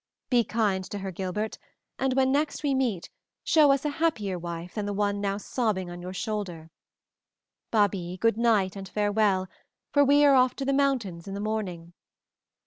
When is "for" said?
9.93-10.03